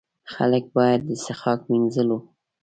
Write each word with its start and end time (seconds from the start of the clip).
خلک 0.33 0.63
باید 0.75 1.01
د 1.07 1.09
څښاک، 1.23 1.59
مینځلو. 1.71 2.17